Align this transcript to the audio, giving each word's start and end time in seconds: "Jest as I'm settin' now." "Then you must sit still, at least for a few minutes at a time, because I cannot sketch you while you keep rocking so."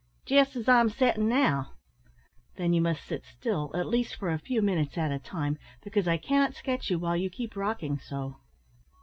"Jest 0.25 0.55
as 0.55 0.67
I'm 0.67 0.89
settin' 0.89 1.29
now." 1.29 1.73
"Then 2.55 2.73
you 2.73 2.81
must 2.81 3.05
sit 3.05 3.23
still, 3.23 3.69
at 3.75 3.85
least 3.85 4.15
for 4.15 4.31
a 4.31 4.39
few 4.39 4.59
minutes 4.59 4.97
at 4.97 5.11
a 5.11 5.19
time, 5.19 5.59
because 5.83 6.07
I 6.07 6.17
cannot 6.17 6.55
sketch 6.55 6.89
you 6.89 6.97
while 6.97 7.15
you 7.15 7.29
keep 7.29 7.55
rocking 7.55 7.99
so." 7.99 8.37